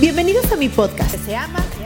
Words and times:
Bienvenidos 0.00 0.52
a 0.52 0.56
mi 0.56 0.68
podcast. 0.68 1.16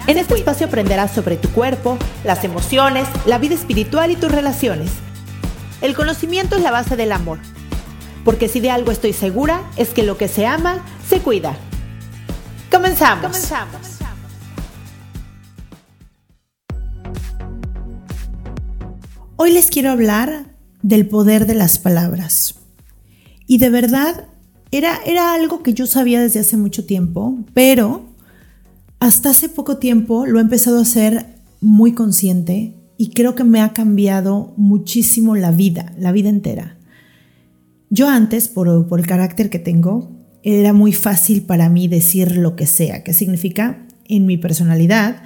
En 0.06 0.18
este 0.18 0.34
espacio 0.34 0.66
aprenderás 0.66 1.12
sobre 1.12 1.38
tu 1.38 1.48
cuerpo, 1.48 1.96
las 2.24 2.44
emociones, 2.44 3.08
la 3.24 3.38
vida 3.38 3.54
espiritual 3.54 4.10
y 4.10 4.16
tus 4.16 4.30
relaciones. 4.30 4.90
El 5.80 5.94
conocimiento 5.94 6.56
es 6.56 6.62
la 6.62 6.70
base 6.70 6.94
del 6.94 7.10
amor. 7.10 7.38
Porque 8.22 8.48
si 8.48 8.60
de 8.60 8.70
algo 8.70 8.92
estoy 8.92 9.14
segura 9.14 9.62
es 9.78 9.88
que 9.94 10.02
lo 10.02 10.18
que 10.18 10.28
se 10.28 10.44
ama 10.44 10.84
se 11.08 11.20
cuida. 11.20 11.56
Comenzamos. 12.70 13.32
Comenzamos. 13.32 13.98
Hoy 19.36 19.52
les 19.54 19.70
quiero 19.70 19.90
hablar 19.90 20.54
del 20.82 21.08
poder 21.08 21.46
de 21.46 21.54
las 21.54 21.78
palabras. 21.78 22.56
Y 23.46 23.56
de 23.56 23.70
verdad, 23.70 24.26
era, 24.72 24.98
era 25.06 25.34
algo 25.34 25.62
que 25.62 25.74
yo 25.74 25.86
sabía 25.86 26.20
desde 26.20 26.40
hace 26.40 26.56
mucho 26.56 26.84
tiempo, 26.86 27.38
pero 27.54 28.06
hasta 28.98 29.30
hace 29.30 29.48
poco 29.48 29.76
tiempo 29.76 30.26
lo 30.26 30.38
he 30.38 30.42
empezado 30.42 30.78
a 30.78 30.82
hacer 30.82 31.26
muy 31.60 31.92
consciente 31.92 32.74
y 32.96 33.10
creo 33.10 33.34
que 33.34 33.44
me 33.44 33.60
ha 33.60 33.72
cambiado 33.72 34.54
muchísimo 34.56 35.36
la 35.36 35.50
vida, 35.50 35.92
la 35.98 36.10
vida 36.10 36.30
entera. 36.30 36.78
Yo 37.90 38.08
antes, 38.08 38.48
por, 38.48 38.88
por 38.88 38.98
el 38.98 39.06
carácter 39.06 39.50
que 39.50 39.58
tengo, 39.58 40.10
era 40.42 40.72
muy 40.72 40.92
fácil 40.92 41.42
para 41.42 41.68
mí 41.68 41.88
decir 41.88 42.36
lo 42.36 42.56
que 42.56 42.66
sea. 42.66 43.04
¿Qué 43.04 43.12
significa? 43.12 43.86
En 44.06 44.24
mi 44.24 44.38
personalidad, 44.38 45.22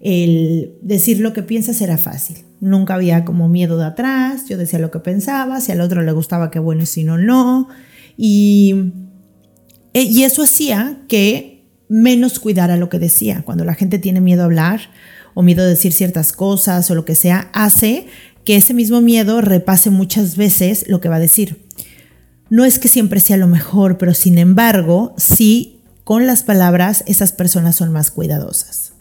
el 0.00 0.74
decir 0.82 1.20
lo 1.20 1.32
que 1.32 1.42
piensas 1.42 1.80
era 1.80 1.96
fácil. 1.96 2.38
Nunca 2.60 2.94
había 2.94 3.24
como 3.24 3.48
miedo 3.48 3.78
de 3.78 3.86
atrás, 3.86 4.48
yo 4.48 4.58
decía 4.58 4.78
lo 4.78 4.90
que 4.90 4.98
pensaba, 4.98 5.60
si 5.60 5.72
al 5.72 5.80
otro 5.80 6.02
le 6.02 6.12
gustaba 6.12 6.50
qué 6.50 6.58
bueno 6.58 6.82
y 6.82 6.86
si 6.86 7.04
no, 7.04 7.18
no. 7.18 7.68
Y, 8.16 8.92
eh, 9.94 10.02
y 10.02 10.24
eso 10.24 10.42
hacía 10.42 11.02
que 11.08 11.66
menos 11.88 12.40
cuidara 12.40 12.76
lo 12.76 12.88
que 12.88 12.98
decía. 12.98 13.42
Cuando 13.44 13.64
la 13.64 13.74
gente 13.74 13.98
tiene 13.98 14.20
miedo 14.20 14.42
a 14.42 14.46
hablar 14.46 14.80
o 15.34 15.42
miedo 15.42 15.62
a 15.62 15.66
decir 15.66 15.92
ciertas 15.92 16.32
cosas 16.32 16.90
o 16.90 16.94
lo 16.94 17.04
que 17.04 17.14
sea, 17.14 17.50
hace 17.52 18.06
que 18.44 18.56
ese 18.56 18.74
mismo 18.74 19.00
miedo 19.00 19.40
repase 19.40 19.90
muchas 19.90 20.36
veces 20.36 20.84
lo 20.88 21.00
que 21.00 21.08
va 21.08 21.16
a 21.16 21.20
decir. 21.20 21.66
No 22.50 22.64
es 22.64 22.78
que 22.78 22.88
siempre 22.88 23.20
sea 23.20 23.36
lo 23.36 23.46
mejor, 23.46 23.98
pero 23.98 24.14
sin 24.14 24.38
embargo, 24.38 25.14
sí, 25.16 25.80
con 26.04 26.26
las 26.26 26.42
palabras 26.42 27.04
esas 27.06 27.32
personas 27.32 27.76
son 27.76 27.92
más 27.92 28.10
cuidadosas. 28.10 28.92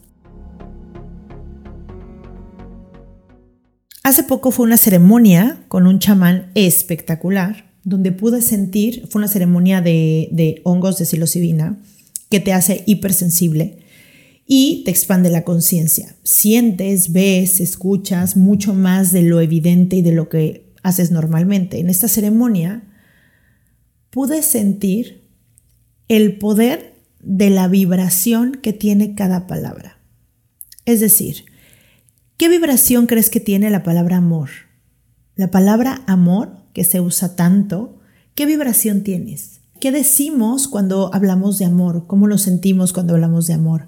Hace 4.04 4.24
poco 4.24 4.52
fue 4.52 4.66
una 4.66 4.78
ceremonia 4.78 5.64
con 5.68 5.86
un 5.86 6.00
chamán 6.00 6.52
espectacular, 6.56 7.71
donde 7.84 8.12
pude 8.12 8.42
sentir, 8.42 9.08
fue 9.10 9.20
una 9.20 9.28
ceremonia 9.28 9.82
de, 9.82 10.62
hongos 10.64 10.98
de 10.98 11.06
psilocibina, 11.06 11.80
que 12.30 12.40
te 12.40 12.54
hace 12.54 12.84
hipersensible 12.86 13.80
y 14.48 14.84
te 14.86 14.92
expande 14.92 15.30
la 15.30 15.44
conciencia. 15.44 16.16
Sientes, 16.24 17.12
ves, 17.12 17.60
escuchas 17.60 18.38
mucho 18.38 18.74
más 18.74 19.12
de 19.12 19.24
lo 19.24 19.42
evidente 19.42 19.98
y 19.98 20.02
de 20.02 20.14
lo 20.14 20.30
que 20.30 20.72
haces 20.84 21.12
normalmente. 21.12 21.80
En 21.80 21.90
esta 21.90 22.08
ceremonia 22.08 22.84
pude 24.10 24.44
sentir 24.44 25.30
el 26.08 26.38
poder 26.38 26.96
de 27.22 27.50
la 27.50 27.68
vibración 27.68 28.60
que 28.62 28.74
tiene 28.74 29.16
cada 29.16 29.48
palabra. 29.48 30.00
Es 30.86 31.00
decir, 31.00 31.46
¿Qué 32.42 32.50
vibración 32.50 33.06
crees 33.06 33.30
que 33.30 33.40
tiene 33.40 33.70
la 33.70 33.84
palabra 33.84 34.18
amor? 34.18 34.50
La 35.42 35.50
palabra 35.50 36.04
amor, 36.06 36.52
que 36.72 36.84
se 36.84 37.02
usa 37.02 37.36
tanto, 37.36 37.98
¿qué 38.36 38.46
vibración 38.46 39.02
tienes? 39.02 39.62
¿Qué 39.80 39.92
decimos 39.92 40.68
cuando 40.68 41.10
hablamos 41.16 41.58
de 41.58 41.66
amor? 41.66 42.06
¿Cómo 42.06 42.28
lo 42.28 42.38
sentimos 42.38 42.94
cuando 42.94 43.16
hablamos 43.16 43.48
de 43.48 43.54
amor? 43.54 43.88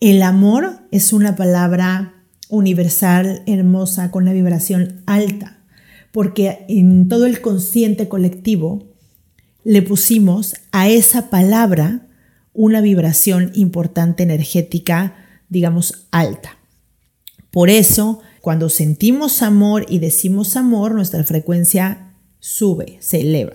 El 0.00 0.22
amor 0.22 0.78
es 0.90 1.12
una 1.12 1.36
palabra 1.36 2.24
universal, 2.48 3.42
hermosa, 3.44 4.10
con 4.10 4.22
una 4.22 4.32
vibración 4.32 5.02
alta, 5.04 5.58
porque 6.10 6.64
en 6.70 7.06
todo 7.06 7.26
el 7.26 7.42
consciente 7.42 8.08
colectivo 8.08 8.94
le 9.64 9.82
pusimos 9.82 10.54
a 10.72 10.88
esa 10.88 11.28
palabra 11.28 12.06
una 12.54 12.80
vibración 12.80 13.50
importante 13.52 14.22
energética, 14.22 15.16
digamos, 15.50 16.06
alta. 16.12 16.56
Por 17.50 17.68
eso, 17.68 18.22
cuando 18.42 18.68
sentimos 18.68 19.40
amor 19.40 19.86
y 19.88 20.00
decimos 20.00 20.56
amor, 20.56 20.96
nuestra 20.96 21.22
frecuencia 21.22 22.16
sube, 22.40 22.98
se 23.00 23.20
eleva. 23.20 23.54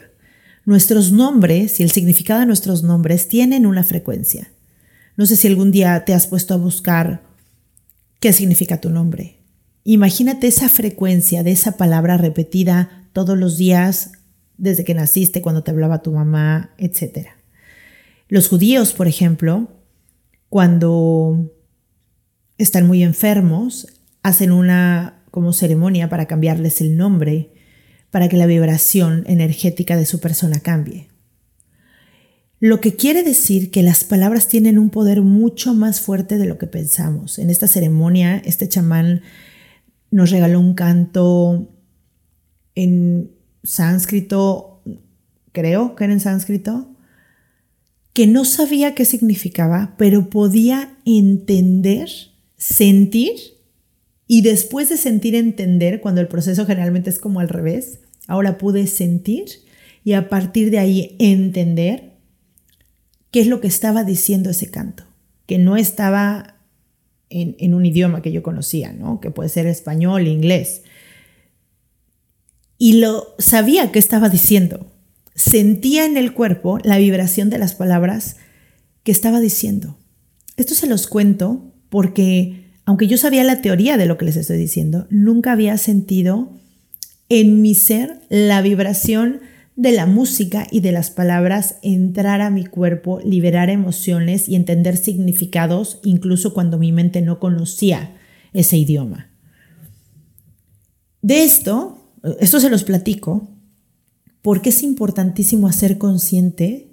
Nuestros 0.64 1.12
nombres 1.12 1.82
y 1.82 1.84
el 1.84 1.92
significado 1.92 2.40
de 2.40 2.46
nuestros 2.46 2.84
nombres 2.84 3.28
tienen 3.28 3.66
una 3.66 3.84
frecuencia. 3.84 4.50
No 5.18 5.26
sé 5.26 5.36
si 5.36 5.50
algún 5.50 5.72
día 5.72 6.06
te 6.06 6.14
has 6.14 6.28
puesto 6.28 6.54
a 6.54 6.58
buscar 6.58 7.22
qué 8.22 8.32
significa 8.32 8.80
tu 8.80 8.90
nombre. 8.90 9.42
Imagínate 9.84 10.48
esa 10.48 10.70
frecuencia 10.70 11.44
de 11.44 11.52
esa 11.52 11.76
palabra 11.76 12.16
repetida 12.16 13.10
todos 13.12 13.38
los 13.38 13.58
días 13.58 14.14
desde 14.58 14.86
que 14.86 14.94
naciste, 14.94 15.42
cuando 15.42 15.64
te 15.64 15.72
hablaba 15.72 16.02
tu 16.02 16.14
mamá, 16.14 16.74
etc. 16.78 17.28
Los 18.30 18.48
judíos, 18.48 18.94
por 18.94 19.10
ejemplo, 19.10 19.68
cuando 20.48 21.52
están 22.58 22.88
muy 22.88 23.04
enfermos, 23.04 23.88
hacen 24.28 24.52
una 24.52 25.24
como 25.32 25.54
ceremonia 25.54 26.10
para 26.10 26.26
cambiarles 26.26 26.82
el 26.82 26.98
nombre, 26.98 27.54
para 28.12 28.28
que 28.28 28.36
la 28.36 28.46
vibración 28.46 29.24
energética 29.26 29.96
de 29.96 30.06
su 30.06 30.20
persona 30.20 30.60
cambie. 30.60 31.08
Lo 32.60 32.82
que 32.82 32.98
quiere 32.98 33.24
decir 33.24 33.72
que 33.72 33.84
las 33.84 34.04
palabras 34.04 34.50
tienen 34.50 34.80
un 34.80 34.90
poder 34.90 35.22
mucho 35.22 35.74
más 35.74 36.02
fuerte 36.02 36.38
de 36.38 36.46
lo 36.46 36.58
que 36.58 36.68
pensamos. 36.68 37.40
En 37.40 37.50
esta 37.50 37.68
ceremonia, 37.68 38.42
este 38.44 38.68
chamán 38.68 39.22
nos 40.12 40.32
regaló 40.32 40.60
un 40.60 40.74
canto 40.74 41.74
en 42.76 43.32
sánscrito, 43.64 44.82
creo 45.54 45.96
que 45.96 46.04
era 46.04 46.12
en 46.12 46.20
sánscrito, 46.20 46.94
que 48.12 48.28
no 48.28 48.44
sabía 48.44 48.94
qué 48.94 49.06
significaba, 49.06 49.96
pero 49.98 50.30
podía 50.30 50.98
entender 51.06 52.10
sentir 52.58 53.57
y 54.28 54.42
después 54.42 54.90
de 54.90 54.98
sentir 54.98 55.36
entender, 55.36 56.02
cuando 56.02 56.20
el 56.22 56.28
proceso 56.28 56.66
generalmente 56.66 57.10
es 57.10 57.20
como 57.20 57.40
al 57.40 57.50
revés, 57.50 58.00
ahora 58.28 58.58
pude 58.58 58.86
sentir 58.88 59.46
y 60.04 60.14
a 60.14 60.28
partir 60.30 60.70
de 60.70 60.80
ahí 60.80 61.16
entender 61.20 62.14
qué 63.32 63.40
es 63.40 63.48
lo 63.48 63.62
que 63.62 63.68
estaba 63.68 64.04
diciendo 64.04 64.50
ese 64.50 64.70
canto, 64.70 65.06
que 65.46 65.58
no 65.58 65.78
estaba 65.78 66.58
en, 67.30 67.56
en 67.60 67.74
un 67.74 67.86
idioma 67.86 68.22
que 68.22 68.32
yo 68.32 68.44
conocía, 68.44 68.92
¿no? 68.92 69.22
que 69.22 69.32
puede 69.32 69.50
ser 69.50 69.66
español, 69.66 70.28
inglés. 70.28 70.82
Y 72.78 73.00
lo 73.00 73.36
sabía 73.40 73.92
que 73.92 74.00
estaba 74.00 74.30
diciendo. 74.30 74.92
Sentía 75.36 76.06
en 76.06 76.18
el 76.18 76.34
cuerpo 76.34 76.80
la 76.84 76.98
vibración 76.98 77.50
de 77.50 77.60
las 77.60 77.76
palabras 77.76 78.38
que 79.04 79.12
estaba 79.12 79.40
diciendo. 79.40 79.98
Esto 80.58 80.76
se 80.76 80.88
los 80.88 81.08
cuento 81.08 81.74
porque 81.90 82.67
aunque 82.88 83.08
yo 83.08 83.18
sabía 83.18 83.44
la 83.44 83.62
teoría 83.62 83.98
de 83.98 84.06
lo 84.06 84.18
que 84.18 84.24
les 84.24 84.38
estoy 84.38 84.58
diciendo, 84.58 85.08
nunca 85.10 85.52
había 85.52 85.78
sentido 85.78 86.54
en 87.28 87.62
mi 87.62 87.76
ser 87.76 88.22
la 88.30 88.62
vibración 88.62 89.42
de 89.76 89.92
la 89.92 90.06
música 90.06 90.66
y 90.72 90.80
de 90.80 90.94
las 90.94 91.12
palabras 91.12 91.76
entrar 91.82 92.40
a 92.40 92.50
mi 92.50 92.66
cuerpo, 92.66 93.20
liberar 93.26 93.70
emociones 93.70 94.48
y 94.48 94.56
entender 94.56 94.96
significados, 94.96 96.00
incluso 96.06 96.54
cuando 96.54 96.80
mi 96.80 96.94
mente 96.94 97.22
no 97.22 97.42
conocía 97.42 98.16
ese 98.54 98.78
idioma. 98.78 99.32
De 101.22 101.44
esto, 101.44 102.10
esto 102.40 102.62
se 102.62 102.70
los 102.70 102.86
platico, 102.86 103.50
porque 104.42 104.70
es 104.70 104.82
importantísimo 104.82 105.68
hacer 105.68 105.98
consciente 105.98 106.88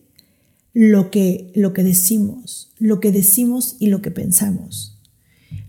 lo 0.73 1.13
que, 1.13 1.53
lo 1.55 1.73
que 1.73 1.85
decimos, 1.85 2.73
lo 2.81 2.99
que 2.99 3.13
decimos 3.13 3.77
y 3.79 3.87
lo 3.87 4.03
que 4.03 4.11
pensamos. 4.11 4.94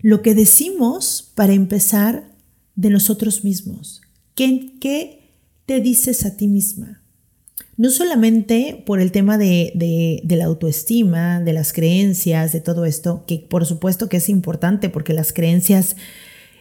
Lo 0.02 0.22
que 0.22 0.34
decimos 0.34 1.32
para 1.34 1.52
empezar 1.52 2.28
de 2.74 2.90
nosotros 2.90 3.44
mismos. 3.44 4.02
¿Qué, 4.34 4.72
¿Qué 4.80 5.30
te 5.66 5.80
dices 5.80 6.24
a 6.24 6.36
ti 6.36 6.48
misma? 6.48 7.02
no 7.76 7.90
solamente 7.90 8.82
por 8.86 9.00
el 9.00 9.12
tema 9.12 9.36
de, 9.36 9.72
de, 9.74 10.36
la 10.36 10.46
autoestima, 10.46 11.40
de 11.40 11.52
las 11.52 11.72
creencias, 11.72 12.52
de 12.52 12.60
todo 12.60 12.84
esto, 12.84 13.24
que 13.26 13.38
por 13.38 13.66
supuesto 13.66 14.08
que 14.08 14.16
es 14.16 14.28
importante 14.28 14.88
porque 14.88 15.12
las 15.12 15.32
creencias 15.32 15.96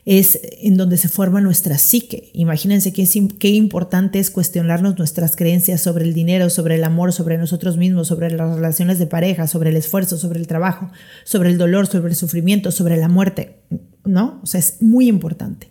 es 0.06 0.40
en 0.62 0.78
donde 0.78 0.98
se 0.98 1.10
forma 1.10 1.42
nuestra 1.42 1.80
psique. 1.80 2.30
Imagínense 2.34 2.94
qué, 2.94 3.07
qué 3.40 3.50
importante 3.50 4.19
es 4.19 4.30
cuestionarnos 4.30 4.98
nuestras 4.98 5.36
creencias 5.36 5.81
sobre 5.81 6.06
el 6.06 6.13
dinero, 6.13 6.52
sobre 6.52 6.75
el 6.75 6.84
amor, 6.84 7.12
sobre 7.12 7.40
nosotros 7.40 7.78
mismos, 7.78 8.07
sobre 8.07 8.30
las 8.30 8.56
relaciones 8.56 9.00
de 9.00 9.07
pareja, 9.07 9.48
sobre 9.48 9.72
el 9.72 9.78
esfuerzo, 9.78 10.18
sobre 10.18 10.40
el 10.40 10.48
trabajo, 10.48 10.92
sobre 11.24 11.50
el 11.50 11.57
dolor, 11.57 11.88
sobre 11.88 12.10
el 12.10 12.16
sufrimiento, 12.16 12.72
sobre 12.72 12.98
la 12.98 13.07
muerte. 13.07 13.57
¿No? 14.06 14.40
O 14.44 14.46
sea, 14.46 14.60
es 14.60 14.81
muy 14.81 15.07
importante. 15.07 15.69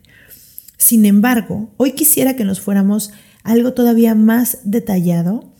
Sin 0.77 1.07
embargo, 1.07 1.73
hoy 1.77 1.93
quisiera 1.93 2.35
que 2.35 2.45
nos 2.45 2.61
fuéramos 2.61 3.13
algo 3.45 3.73
todavía 3.75 4.17
más 4.17 4.59
detallado, 4.65 5.54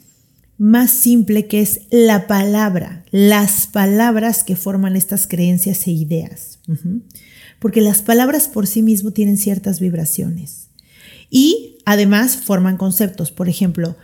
más 0.59 0.91
simple, 0.91 1.47
que 1.47 1.61
es 1.61 1.83
la 1.91 2.27
palabra, 2.27 3.05
las 3.11 3.67
palabras 3.67 4.45
que 4.45 4.57
forman 4.57 4.97
estas 4.97 5.27
creencias 5.27 5.87
e 5.87 5.93
ideas. 5.93 6.61
Porque 7.59 7.81
las 7.81 8.03
palabras 8.03 8.49
por 8.49 8.67
sí 8.67 8.83
mismo 8.83 9.11
tienen 9.11 9.37
ciertas 9.37 9.81
vibraciones. 9.81 10.69
Y 11.31 11.79
además 11.85 12.37
forman 12.37 12.77
conceptos. 12.77 13.33
Por 13.33 13.49
ejemplo, 13.49 13.97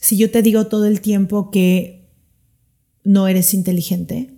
si 0.00 0.16
yo 0.16 0.30
te 0.30 0.42
digo 0.42 0.66
todo 0.66 0.86
el 0.86 1.00
tiempo 1.00 1.50
que 1.50 2.08
no 3.02 3.28
eres 3.28 3.54
inteligente, 3.54 4.30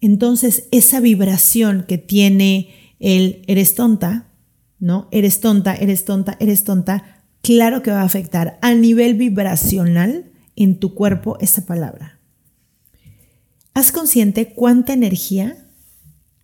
entonces 0.00 0.64
esa 0.70 1.00
vibración 1.00 1.84
que 1.86 1.98
tiene 1.98 2.68
el 2.98 3.42
eres 3.46 3.74
tonta, 3.74 4.28
¿no? 4.78 5.08
Eres 5.10 5.40
tonta, 5.40 5.74
eres 5.74 6.04
tonta, 6.04 6.36
eres 6.40 6.64
tonta, 6.64 7.22
claro 7.42 7.82
que 7.82 7.90
va 7.90 8.02
a 8.02 8.04
afectar 8.04 8.58
a 8.62 8.74
nivel 8.74 9.14
vibracional 9.14 10.29
en 10.64 10.78
tu 10.78 10.94
cuerpo 10.94 11.36
esa 11.40 11.66
palabra. 11.66 12.18
Haz 13.74 13.92
consciente 13.92 14.52
cuánta 14.52 14.92
energía 14.92 15.66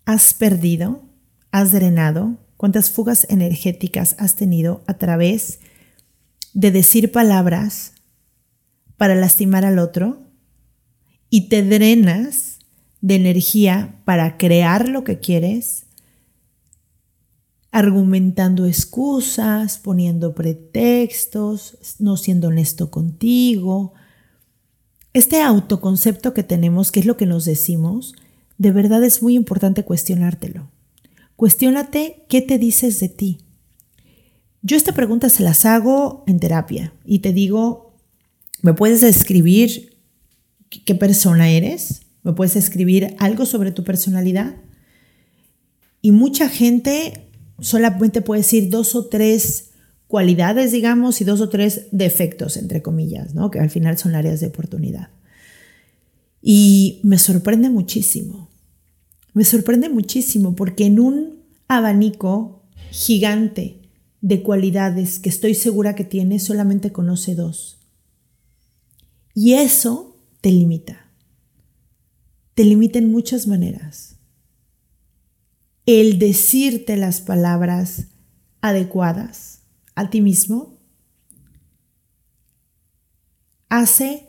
has 0.05 0.33
perdido, 0.35 1.03
has 1.51 1.73
drenado, 1.73 2.39
cuántas 2.57 2.91
fugas 2.91 3.27
energéticas 3.29 4.17
has 4.19 4.37
tenido 4.37 4.83
a 4.87 4.95
través 4.95 5.61
de 6.55 6.71
decir 6.71 7.13
palabras 7.13 7.93
para 8.97 9.15
lastimar 9.15 9.65
al 9.65 9.79
otro 9.79 10.23
y 11.29 11.49
te 11.49 11.63
drenas 11.63 12.61
de 13.01 13.17
energía 13.17 14.01
para 14.05 14.39
crear 14.39 14.89
lo 14.89 15.05
que 15.05 15.19
quieres 15.19 15.87
argumentando 17.77 18.65
excusas, 18.65 19.77
poniendo 19.77 20.35
pretextos, 20.35 21.77
no 21.99 22.17
siendo 22.17 22.49
honesto 22.49 22.91
contigo. 22.91 23.93
Este 25.17 25.41
autoconcepto 25.41 26.35
que 26.35 26.43
tenemos, 26.43 26.93
que 26.93 27.01
es 27.01 27.07
lo 27.07 27.17
que 27.17 27.25
nos 27.25 27.47
decimos, 27.47 28.15
de 28.59 28.71
verdad 28.71 29.03
es 29.03 29.23
muy 29.23 29.35
importante 29.35 29.83
cuestionártelo. 29.83 30.71
Cuestiónate 31.37 32.27
qué 32.29 32.43
te 32.43 32.59
dices 32.59 33.01
de 33.01 33.09
ti. 33.09 33.39
Yo 34.61 34.77
esta 34.77 34.93
pregunta 34.93 35.31
se 35.31 35.43
las 35.43 35.65
hago 35.65 36.23
en 36.27 36.39
terapia 36.39 36.93
y 37.07 37.21
te 37.21 37.33
digo, 37.33 37.95
¿me 38.61 38.75
puedes 38.75 39.03
escribir 39.03 39.97
qué 40.69 40.95
persona 40.95 41.49
eres? 41.49 42.03
¿Me 42.23 42.35
puedes 42.35 42.55
escribir 42.55 43.17
algo 43.19 43.47
sobre 43.47 43.73
tu 43.73 43.85
personalidad? 43.85 44.57
Y 46.03 46.11
mucha 46.11 46.51
gente 46.51 47.31
solamente 47.59 48.21
puede 48.21 48.43
decir 48.43 48.69
dos 48.69 48.95
o 48.95 49.07
tres 49.07 49.71
cualidades, 50.07 50.73
digamos, 50.73 51.21
y 51.21 51.25
dos 51.25 51.41
o 51.41 51.49
tres 51.49 51.87
defectos, 51.91 52.57
entre 52.57 52.83
comillas, 52.83 53.35
¿no? 53.35 53.51
que 53.51 53.59
al 53.59 53.71
final 53.71 53.99
son 53.99 54.15
áreas 54.15 54.41
de 54.41 54.47
oportunidad. 54.47 55.11
Y 56.41 57.01
me 57.03 57.19
sorprende 57.19 57.71
muchísimo, 57.71 58.49
me 59.33 59.45
sorprende 59.45 59.89
muchísimo 59.89 60.55
porque 60.55 60.87
en 60.87 61.01
un 61.01 61.43
abanico 61.69 62.63
gigante 62.91 63.83
de 64.21 64.43
cualidades 64.43 65.19
que 65.19 65.29
estoy 65.29 65.55
segura 65.55 65.95
que 65.95 66.05
tiene, 66.05 66.39
solamente 66.39 66.93
conoce 66.93 67.35
dos. 67.35 67.79
Y 69.35 69.55
eso 69.55 70.17
te 70.41 70.51
limita. 70.51 71.11
Te 72.55 72.65
limita 72.65 72.99
en 72.99 73.13
muchas 73.13 73.47
maneras 73.47 74.17
el 75.85 76.19
decirte 76.19 76.97
las 76.97 77.21
palabras 77.21 78.09
adecuadas 78.61 79.56
a 79.97 80.09
ti 80.11 80.21
mismo 80.21 80.79
hace 83.69 84.29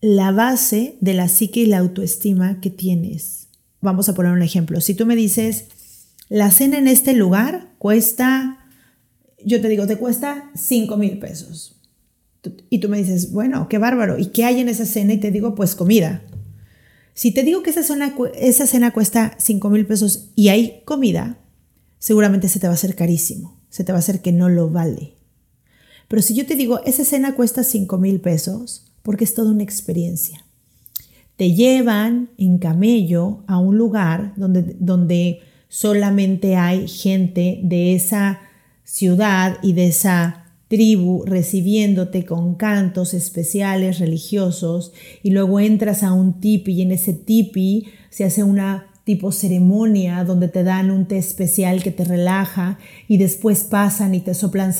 la 0.00 0.32
base 0.32 0.96
de 1.00 1.14
la 1.14 1.28
psique 1.28 1.60
y 1.60 1.66
la 1.66 1.78
autoestima 1.78 2.60
que 2.60 2.70
tienes. 2.70 3.48
Vamos 3.80 4.08
a 4.08 4.14
poner 4.14 4.32
un 4.32 4.42
ejemplo. 4.42 4.80
Si 4.80 4.94
tú 4.94 5.06
me 5.06 5.14
dices, 5.14 5.66
la 6.28 6.50
cena 6.50 6.78
en 6.78 6.88
este 6.88 7.14
lugar 7.14 7.72
cuesta, 7.78 8.66
yo 9.44 9.60
te 9.60 9.68
digo, 9.68 9.86
te 9.86 9.96
cuesta 9.96 10.50
5 10.56 10.96
mil 10.96 11.18
pesos. 11.18 11.80
Y 12.70 12.80
tú 12.80 12.88
me 12.88 12.98
dices, 12.98 13.30
bueno, 13.30 13.68
qué 13.68 13.78
bárbaro. 13.78 14.18
¿Y 14.18 14.26
qué 14.26 14.44
hay 14.44 14.60
en 14.60 14.68
esa 14.68 14.84
cena? 14.84 15.12
Y 15.12 15.18
te 15.18 15.30
digo, 15.30 15.54
pues 15.54 15.76
comida. 15.76 16.24
Si 17.14 17.30
te 17.30 17.44
digo 17.44 17.62
que 17.62 17.70
esa, 17.70 17.82
esa 18.34 18.66
cena 18.66 18.92
cuesta 18.92 19.36
5 19.38 19.70
mil 19.70 19.86
pesos 19.86 20.30
y 20.34 20.48
hay 20.48 20.82
comida, 20.84 21.38
seguramente 21.98 22.48
se 22.48 22.58
te 22.58 22.66
va 22.66 22.72
a 22.72 22.74
hacer 22.74 22.96
carísimo, 22.96 23.61
se 23.72 23.84
te 23.84 23.92
va 23.92 23.96
a 23.96 24.00
hacer 24.00 24.20
que 24.20 24.32
no 24.32 24.50
lo 24.50 24.68
vale. 24.68 25.14
Pero 26.06 26.20
si 26.20 26.34
yo 26.34 26.44
te 26.44 26.56
digo, 26.56 26.84
esa 26.84 27.06
cena 27.06 27.34
cuesta 27.34 27.64
5 27.64 27.96
mil 27.96 28.20
pesos, 28.20 28.92
porque 29.02 29.24
es 29.24 29.32
toda 29.32 29.50
una 29.50 29.62
experiencia. 29.62 30.44
Te 31.36 31.54
llevan 31.54 32.28
en 32.36 32.58
camello 32.58 33.42
a 33.46 33.58
un 33.58 33.78
lugar 33.78 34.34
donde, 34.36 34.76
donde 34.78 35.40
solamente 35.68 36.56
hay 36.56 36.86
gente 36.86 37.60
de 37.64 37.94
esa 37.94 38.40
ciudad 38.84 39.56
y 39.62 39.72
de 39.72 39.86
esa 39.86 40.52
tribu 40.68 41.24
recibiéndote 41.24 42.26
con 42.26 42.56
cantos 42.56 43.14
especiales 43.14 43.98
religiosos 43.98 44.92
y 45.22 45.30
luego 45.30 45.60
entras 45.60 46.02
a 46.02 46.12
un 46.12 46.40
tipi 46.40 46.72
y 46.72 46.82
en 46.82 46.92
ese 46.92 47.14
tipi 47.14 47.86
se 48.10 48.24
hace 48.24 48.42
una 48.42 48.91
tipo 49.04 49.32
ceremonia 49.32 50.24
donde 50.24 50.48
te 50.48 50.62
dan 50.62 50.90
un 50.90 51.06
té 51.06 51.18
especial 51.18 51.82
que 51.82 51.90
te 51.90 52.04
relaja 52.04 52.78
y 53.08 53.18
después 53.18 53.64
pasan 53.64 54.14
y 54.14 54.20
te 54.20 54.34
soplan 54.34 54.72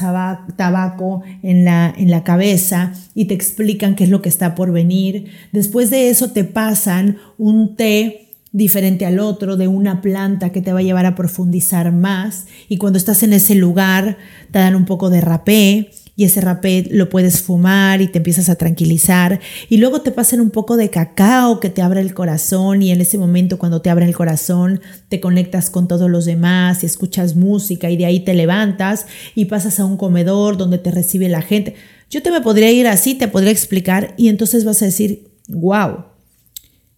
tabaco 0.57 1.23
en 1.43 1.65
la, 1.65 1.93
en 1.97 2.11
la 2.11 2.23
cabeza 2.23 2.93
y 3.15 3.25
te 3.25 3.35
explican 3.35 3.97
qué 3.97 4.05
es 4.05 4.11
lo 4.11 4.23
que 4.23 4.29
está 4.29 4.55
por 4.55 4.73
venir. 4.73 5.27
Después 5.53 5.91
de 5.91 6.11
eso 6.11 6.31
te 6.31 6.45
pasan 6.45 7.19
un 7.37 7.75
té 7.75 8.29
diferente 8.53 9.07
al 9.07 9.19
otro, 9.19 9.57
de 9.57 9.67
una 9.67 10.03
planta 10.03 10.51
que 10.51 10.61
te 10.61 10.73
va 10.73 10.81
a 10.81 10.83
llevar 10.83 11.07
a 11.07 11.15
profundizar 11.15 11.91
más. 11.91 12.47
Y 12.69 12.77
cuando 12.77 12.99
estás 12.99 13.23
en 13.23 13.33
ese 13.33 13.55
lugar, 13.55 14.19
te 14.51 14.59
dan 14.59 14.77
un 14.77 14.85
poco 14.85 15.11
de 15.11 15.21
rapé 15.21 15.91
y 16.15 16.25
ese 16.25 16.41
rapé 16.41 16.87
lo 16.91 17.09
puedes 17.09 17.41
fumar 17.41 18.03
y 18.03 18.09
te 18.09 18.19
empiezas 18.19 18.49
a 18.49 18.57
tranquilizar. 18.57 19.41
Y 19.69 19.79
luego 19.79 20.03
te 20.03 20.11
pasan 20.11 20.41
un 20.41 20.51
poco 20.51 20.77
de 20.77 20.91
cacao 20.91 21.59
que 21.59 21.71
te 21.71 21.83
abre 21.83 22.01
el 22.01 22.13
corazón 22.13 22.83
y 22.83 22.91
en 22.91 23.01
ese 23.01 23.17
momento 23.19 23.59
cuando 23.59 23.81
te 23.81 23.91
abre 23.91 24.05
el 24.05 24.15
corazón 24.15 24.81
te 25.09 25.21
conectas 25.21 25.71
con 25.71 25.89
todos 25.89 26.11
los 26.11 26.25
demás 26.25 26.83
y 26.83 26.87
escuchas 26.87 27.35
música 27.35 27.91
y 27.91 27.97
de 27.97 28.07
ahí 28.07 28.21
te 28.21 28.35
levantas 28.35 29.07
y 29.35 29.47
pasas 29.47 29.81
a 29.81 29.85
un 29.85 29.97
comedor 29.97 30.57
donde 30.57 30.79
te 30.79 30.91
recibe 30.91 31.29
la 31.29 31.43
gente. 31.43 31.75
Yo 32.11 32.23
te 32.23 32.31
me 32.31 32.43
podría 32.43 32.71
ir 32.71 32.87
así, 32.89 33.15
te 33.15 33.29
podría 33.29 33.53
explicar 33.53 34.15
y 34.19 34.29
entonces 34.29 34.65
vas 34.65 34.83
a 34.83 34.87
decir, 34.87 35.31
wow, 35.49 36.05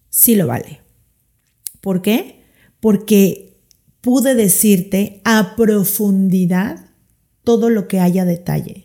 sí 0.09 0.35
lo 0.35 0.47
vale. 0.47 0.81
¿Por 1.79 2.01
qué? 2.01 2.43
Porque 2.81 3.57
pude 4.01 4.35
decirte 4.35 5.21
a 5.23 5.55
profundidad 5.55 6.85
todo 7.45 7.69
lo 7.69 7.87
que 7.87 8.01
haya 8.01 8.25
detalle. 8.25 8.84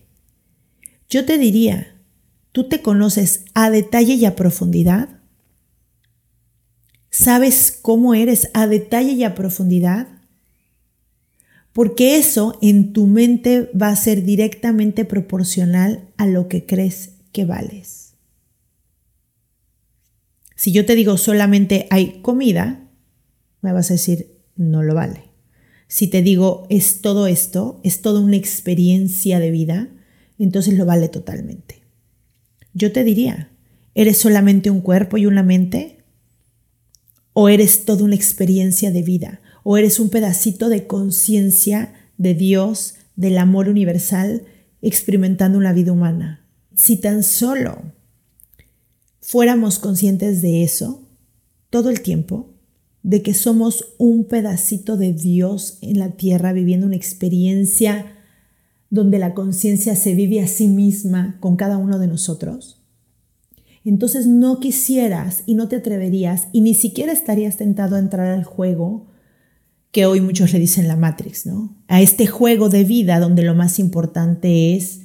Yo 1.10 1.24
te 1.24 1.38
diría, 1.38 1.96
¿tú 2.52 2.68
te 2.68 2.82
conoces 2.82 3.44
a 3.52 3.68
detalle 3.68 4.14
y 4.14 4.24
a 4.24 4.36
profundidad? 4.36 5.08
¿Sabes 7.10 7.76
cómo 7.82 8.14
eres 8.14 8.48
a 8.54 8.68
detalle 8.68 9.12
y 9.12 9.24
a 9.24 9.34
profundidad? 9.34 10.06
Porque 11.72 12.16
eso 12.16 12.56
en 12.62 12.92
tu 12.92 13.08
mente 13.08 13.70
va 13.80 13.88
a 13.88 13.96
ser 13.96 14.22
directamente 14.22 15.04
proporcional 15.04 16.08
a 16.16 16.26
lo 16.26 16.46
que 16.46 16.64
crees 16.64 17.14
que 17.32 17.44
vales. 17.44 18.14
Si 20.54 20.70
yo 20.70 20.86
te 20.86 20.94
digo 20.94 21.16
solamente 21.16 21.88
hay 21.90 22.20
comida, 22.22 22.88
me 23.62 23.72
vas 23.72 23.90
a 23.90 23.94
decir, 23.94 24.36
no 24.54 24.84
lo 24.84 24.94
vale. 24.94 25.24
Si 25.88 26.06
te 26.06 26.22
digo, 26.22 26.68
es 26.70 27.00
todo 27.00 27.26
esto, 27.26 27.80
es 27.82 28.00
toda 28.00 28.20
una 28.20 28.36
experiencia 28.36 29.40
de 29.40 29.50
vida, 29.50 29.88
entonces 30.44 30.74
lo 30.74 30.86
vale 30.86 31.08
totalmente. 31.08 31.82
Yo 32.72 32.92
te 32.92 33.04
diría, 33.04 33.50
¿eres 33.94 34.18
solamente 34.18 34.70
un 34.70 34.80
cuerpo 34.80 35.18
y 35.18 35.26
una 35.26 35.42
mente? 35.42 35.98
¿O 37.32 37.48
eres 37.48 37.84
toda 37.84 38.04
una 38.04 38.14
experiencia 38.14 38.90
de 38.90 39.02
vida? 39.02 39.40
¿O 39.62 39.76
eres 39.76 40.00
un 40.00 40.08
pedacito 40.10 40.68
de 40.68 40.86
conciencia 40.86 41.92
de 42.16 42.34
Dios, 42.34 42.94
del 43.16 43.38
amor 43.38 43.68
universal, 43.68 44.44
experimentando 44.82 45.58
una 45.58 45.72
vida 45.72 45.92
humana? 45.92 46.46
Si 46.74 46.96
tan 46.96 47.22
solo 47.22 47.92
fuéramos 49.20 49.78
conscientes 49.78 50.42
de 50.42 50.62
eso 50.62 51.06
todo 51.68 51.90
el 51.90 52.00
tiempo, 52.00 52.54
de 53.02 53.22
que 53.22 53.34
somos 53.34 53.94
un 53.98 54.24
pedacito 54.24 54.96
de 54.96 55.12
Dios 55.12 55.78
en 55.80 55.98
la 55.98 56.12
tierra 56.12 56.52
viviendo 56.52 56.86
una 56.86 56.96
experiencia 56.96 58.16
donde 58.90 59.18
la 59.18 59.34
conciencia 59.34 59.96
se 59.96 60.14
vive 60.14 60.40
a 60.40 60.48
sí 60.48 60.68
misma 60.68 61.38
con 61.40 61.56
cada 61.56 61.78
uno 61.78 61.98
de 61.98 62.08
nosotros, 62.08 62.82
entonces 63.84 64.26
no 64.26 64.60
quisieras 64.60 65.42
y 65.46 65.54
no 65.54 65.68
te 65.68 65.76
atreverías 65.76 66.48
y 66.52 66.60
ni 66.60 66.74
siquiera 66.74 67.12
estarías 67.12 67.56
tentado 67.56 67.96
a 67.96 68.00
entrar 68.00 68.26
al 68.26 68.44
juego 68.44 69.06
que 69.90 70.06
hoy 70.06 70.20
muchos 70.20 70.52
le 70.52 70.58
dicen 70.58 70.86
la 70.86 70.96
Matrix, 70.96 71.46
¿no? 71.46 71.74
A 71.88 72.00
este 72.00 72.26
juego 72.26 72.68
de 72.68 72.84
vida 72.84 73.18
donde 73.18 73.42
lo 73.42 73.54
más 73.54 73.78
importante 73.78 74.76
es 74.76 75.00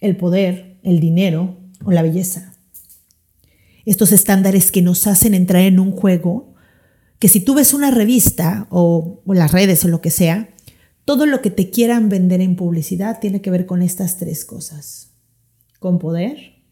el 0.00 0.16
poder, 0.16 0.78
el 0.82 1.00
dinero 1.00 1.56
o 1.84 1.92
la 1.92 2.02
belleza. 2.02 2.54
Estos 3.84 4.12
estándares 4.12 4.72
que 4.72 4.82
nos 4.82 5.06
hacen 5.06 5.34
entrar 5.34 5.62
en 5.62 5.78
un 5.78 5.92
juego 5.92 6.54
que 7.18 7.28
si 7.28 7.40
tú 7.40 7.54
ves 7.54 7.74
una 7.74 7.90
revista 7.90 8.66
o, 8.70 9.22
las 9.26 9.52
redes 9.52 9.84
o 9.84 9.88
lo 9.88 10.00
que 10.00 10.10
sea, 10.10 10.50
todo 11.08 11.24
lo 11.24 11.40
que 11.40 11.50
te 11.50 11.70
quieran 11.70 12.10
vender 12.10 12.42
en 12.42 12.54
publicidad 12.54 13.18
tiene 13.18 13.40
que 13.40 13.50
ver 13.50 13.64
con 13.64 13.80
estas 13.80 14.18
tres 14.18 14.44
cosas. 14.44 15.14
Con 15.80 15.98
poder, 15.98 16.62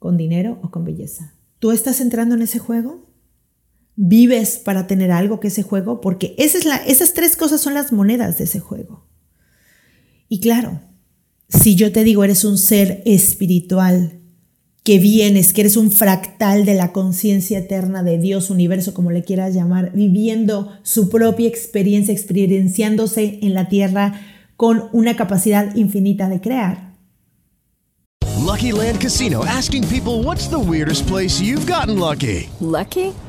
con 0.00 0.16
dinero 0.16 0.58
o 0.64 0.72
con 0.72 0.84
belleza. 0.84 1.34
¿Tú 1.60 1.70
estás 1.70 2.00
entrando 2.00 2.34
en 2.34 2.42
ese 2.42 2.58
juego? 2.58 3.06
¿Vives 3.94 4.58
para 4.58 4.88
tener 4.88 5.12
algo 5.12 5.38
que 5.38 5.46
ese 5.46 5.62
juego? 5.62 6.00
Porque 6.00 6.34
esas 6.38 7.14
tres 7.14 7.36
cosas 7.36 7.60
son 7.60 7.72
las 7.72 7.92
monedas 7.92 8.36
de 8.36 8.44
ese 8.44 8.58
juego. 8.58 9.06
Y 10.28 10.40
claro, 10.40 10.80
si 11.48 11.76
yo 11.76 11.92
te 11.92 12.02
digo 12.02 12.24
eres 12.24 12.44
un 12.44 12.58
ser 12.58 13.00
espiritual, 13.06 14.17
que 14.88 14.98
vienes, 14.98 15.52
que 15.52 15.60
eres 15.60 15.76
un 15.76 15.90
fractal 15.90 16.64
de 16.64 16.72
la 16.72 16.92
conciencia 16.92 17.58
eterna 17.58 18.02
de 18.02 18.16
Dios, 18.16 18.48
universo, 18.48 18.94
como 18.94 19.10
le 19.10 19.22
quieras 19.22 19.52
llamar, 19.52 19.92
viviendo 19.92 20.72
su 20.82 21.10
propia 21.10 21.46
experiencia, 21.46 22.14
experienciándose 22.14 23.38
en 23.42 23.52
la 23.52 23.68
tierra 23.68 24.18
con 24.56 24.84
una 24.92 25.14
capacidad 25.14 25.76
infinita 25.76 26.30
de 26.30 26.40
crear, 26.40 26.88
Lucky 28.48 28.72
Land 28.72 28.98
Casino 28.98 29.44
asking 29.44 29.84
people 29.88 30.22
what's 30.22 30.48
the 30.48 30.58
weirdest 30.58 31.06
place 31.06 31.38
you've 31.38 31.70
gotten 31.70 31.98
lucky? 31.98 32.48
Lucky? 32.60 33.12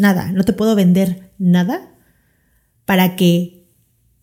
Nada. 0.00 0.32
No 0.32 0.44
te 0.44 0.52
puedo 0.52 0.74
vender 0.74 1.32
nada 1.38 1.94
para 2.84 3.16
que, 3.16 3.66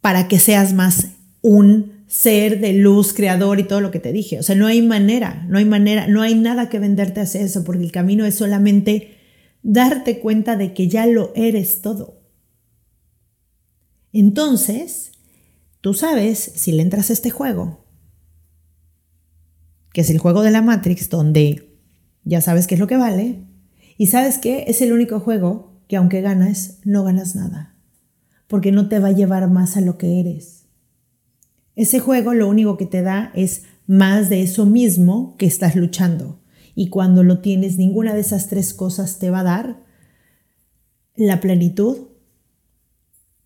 para 0.02 0.28
que 0.28 0.40
seas 0.40 0.74
más 0.74 1.08
un 1.42 2.04
ser 2.08 2.60
de 2.60 2.74
luz, 2.74 3.14
creador 3.14 3.60
y 3.60 3.64
todo 3.64 3.82
lo 3.82 3.92
que 3.92 4.00
te 4.00 4.14
dije. 4.14 4.40
O 4.40 4.44
sea, 4.44 4.56
no 4.56 4.68
hay 4.68 4.82
manera, 4.82 5.46
no 5.50 5.58
hay 5.58 5.66
manera, 5.66 6.08
no 6.08 6.22
hay 6.22 6.36
nada 6.36 6.70
que 6.70 6.80
venderte 6.80 7.22
hacia 7.22 7.42
eso, 7.42 7.64
porque 7.64 7.84
el 7.84 7.92
camino 7.92 8.26
es 8.26 8.36
solamente 8.36 9.18
darte 9.64 10.20
cuenta 10.20 10.56
de 10.56 10.74
que 10.74 10.88
ya 10.88 11.08
lo 11.08 11.32
eres 11.36 11.82
todo. 11.82 12.22
Entonces, 14.12 15.12
tú 15.82 15.96
sabes, 15.96 16.38
si 16.38 16.72
le 16.72 16.84
entras 16.84 17.10
a 17.10 17.14
este 17.14 17.32
juego, 17.32 17.84
que 19.92 20.02
es 20.02 20.10
el 20.10 20.20
juego 20.20 20.44
de 20.44 20.52
la 20.52 20.62
Matrix, 20.62 21.10
donde 21.10 21.80
ya 22.24 22.42
sabes 22.42 22.68
qué 22.68 22.76
es 22.76 22.80
lo 22.80 22.88
que 22.88 22.98
vale, 22.98 23.44
y 23.98 24.08
sabes 24.08 24.38
que 24.38 24.66
es 24.68 24.82
el 24.82 24.94
único 24.94 25.20
juego 25.20 25.82
que 25.88 25.98
aunque 25.98 26.22
ganas, 26.22 26.80
no 26.84 27.04
ganas 27.04 27.36
nada, 27.36 27.76
porque 28.48 28.72
no 28.72 28.90
te 28.90 29.00
va 29.00 29.10
a 29.10 29.14
llevar 29.14 29.50
más 29.50 29.78
a 29.78 29.82
lo 29.82 29.98
que 29.98 30.20
eres. 30.20 30.66
Ese 31.76 32.00
juego 32.00 32.34
lo 32.34 32.48
único 32.48 32.78
que 32.78 32.86
te 32.86 33.02
da 33.02 33.32
es 33.34 33.64
más 33.88 34.30
de 34.30 34.42
eso 34.42 34.66
mismo 34.66 35.36
que 35.38 35.46
estás 35.46 35.76
luchando. 35.76 36.40
Y 36.76 36.90
cuando 36.90 37.24
lo 37.24 37.40
tienes, 37.40 37.78
ninguna 37.78 38.14
de 38.14 38.22
esas 38.22 38.48
tres 38.48 38.74
cosas 38.74 39.20
te 39.20 39.30
va 39.30 39.42
a 39.42 39.44
dar 39.44 39.84
la 41.16 41.40
plenitud, 41.40 41.98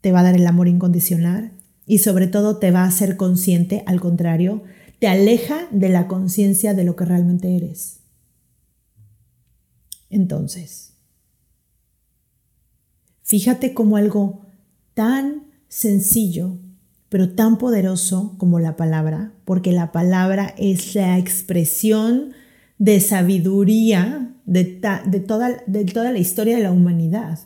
te 0.02 0.12
va 0.12 0.22
a 0.22 0.24
dar 0.24 0.36
el 0.36 0.48
amor 0.48 0.68
incondicional 0.68 1.52
y 1.86 2.00
sobre 2.00 2.28
todo 2.28 2.58
te 2.58 2.72
va 2.72 2.84
a 2.84 2.88
hacer 2.88 3.18
consciente, 3.18 3.84
al 3.86 4.00
contrario, 4.00 4.64
te 5.00 5.08
aleja 5.08 5.68
de 5.72 5.90
la 5.90 6.08
conciencia 6.08 6.74
de 6.74 6.84
lo 6.84 6.96
que 6.96 7.06
realmente 7.06 7.56
eres. 7.56 7.97
Entonces, 10.10 10.94
fíjate 13.24 13.74
como 13.74 13.98
algo 13.98 14.46
tan 14.94 15.48
sencillo, 15.68 16.58
pero 17.10 17.34
tan 17.34 17.58
poderoso 17.58 18.36
como 18.38 18.60
la 18.60 18.76
palabra, 18.76 19.34
porque 19.46 19.72
la 19.72 19.92
palabra 19.92 20.54
es 20.58 20.96
la 20.96 21.18
expresión 21.18 22.34
de 22.78 23.00
sabiduría 23.00 24.36
de, 24.46 24.64
toda, 24.66 25.64
de 25.68 25.86
toda 25.86 26.12
la 26.12 26.20
historia 26.20 26.58
de 26.58 26.64
la 26.64 26.72
humanidad. 26.72 27.40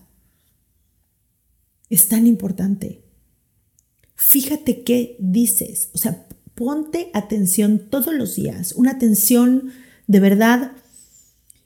Es 1.90 2.08
tan 2.08 2.28
importante. 2.28 3.04
Fíjate 4.16 4.84
qué 4.84 5.18
dices, 5.20 5.90
o 5.94 5.98
sea, 5.98 6.28
ponte 6.56 7.10
atención 7.14 7.90
todos 7.90 8.14
los 8.14 8.36
días, 8.36 8.74
una 8.74 8.92
atención 8.92 9.72
de 10.08 10.20
verdad 10.20 10.74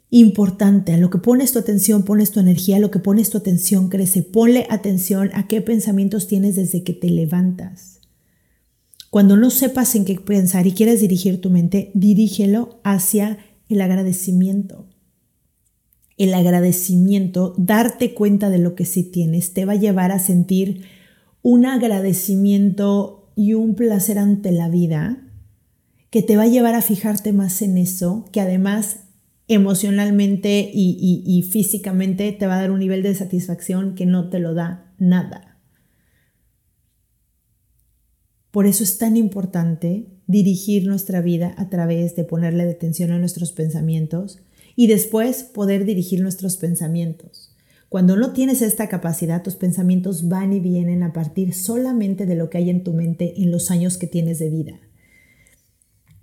importante. 0.09 0.93
A 0.93 0.97
lo 0.97 1.09
que 1.09 1.17
pones 1.17 1.51
tu 1.51 1.59
atención, 1.59 2.03
pones 2.03 2.31
tu 2.31 2.39
energía, 2.39 2.77
a 2.77 2.79
lo 2.79 2.91
que 2.91 2.99
pones 2.99 3.29
tu 3.29 3.37
atención 3.37 3.89
crece. 3.89 4.23
Ponle 4.23 4.67
atención 4.69 5.29
a 5.33 5.47
qué 5.47 5.61
pensamientos 5.61 6.27
tienes 6.27 6.55
desde 6.55 6.83
que 6.83 6.93
te 6.93 7.09
levantas. 7.09 7.99
Cuando 9.09 9.37
no 9.37 9.49
sepas 9.49 9.95
en 9.95 10.05
qué 10.05 10.15
pensar 10.15 10.67
y 10.67 10.73
quieres 10.73 10.99
dirigir 10.99 11.39
tu 11.39 11.49
mente, 11.49 11.91
dirígelo 11.93 12.81
hacia 12.83 13.37
el 13.69 13.81
agradecimiento. 13.81 14.87
El 16.17 16.33
agradecimiento, 16.33 17.53
darte 17.57 18.13
cuenta 18.13 18.49
de 18.49 18.59
lo 18.59 18.75
que 18.75 18.85
sí 18.85 19.03
tienes, 19.03 19.53
te 19.53 19.65
va 19.65 19.73
a 19.73 19.77
llevar 19.77 20.11
a 20.11 20.19
sentir 20.19 20.83
un 21.41 21.65
agradecimiento 21.65 23.31
y 23.35 23.53
un 23.53 23.75
placer 23.75 24.17
ante 24.17 24.51
la 24.51 24.69
vida 24.69 25.21
que 26.09 26.21
te 26.21 26.37
va 26.37 26.43
a 26.43 26.47
llevar 26.47 26.75
a 26.75 26.81
fijarte 26.81 27.33
más 27.33 27.61
en 27.61 27.77
eso, 27.77 28.25
que 28.31 28.39
además 28.39 29.04
emocionalmente 29.47 30.69
y, 30.73 31.41
físicamente 31.51 32.31
te 32.31 32.47
va 32.47 32.55
a 32.55 32.61
dar 32.61 32.71
un 32.71 32.79
nivel 32.79 33.03
de 33.03 33.13
satisfacción 33.13 33.95
que 33.95 34.05
no 34.05 34.29
te 34.29 34.39
lo 34.39 34.53
da 34.53 34.93
nada. 34.97 35.59
Por 38.51 38.65
eso 38.65 38.83
es 38.83 38.97
tan 38.97 39.17
importante 39.17 40.07
dirigir 40.27 40.87
nuestra 40.87 41.21
vida 41.21 41.53
a 41.57 41.69
través 41.69 42.15
de 42.15 42.23
ponerle 42.23 42.63
atención 42.63 43.11
a 43.11 43.19
nuestros 43.19 43.51
pensamientos 43.51 44.39
y 44.75 44.87
después 44.87 45.43
poder 45.43 45.85
dirigir 45.85 46.21
nuestros 46.21 46.57
pensamientos. 46.57 47.55
Cuando 47.89 48.15
no 48.15 48.33
tienes 48.33 48.61
esta 48.61 48.89
capacidad, 48.89 49.43
tus 49.43 49.55
pensamientos 49.55 50.27
van 50.27 50.53
y 50.53 50.59
vienen 50.59 51.03
a 51.03 51.13
partir 51.13 51.53
solamente 51.53 52.25
de 52.25 52.35
lo 52.35 52.49
que 52.49 52.57
hay 52.57 52.69
en 52.69 52.83
tu 52.83 52.93
mente 52.93 53.41
en 53.41 53.51
los 53.51 53.69
años 53.71 53.97
que 53.97 54.07
tienes 54.07 54.39
de 54.39 54.49
vida. 54.49 54.79